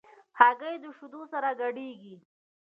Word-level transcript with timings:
هګۍ 0.39 0.75
د 0.83 0.85
شیدو 0.97 1.21
سره 1.31 1.49
ګډېږي. 1.61 2.15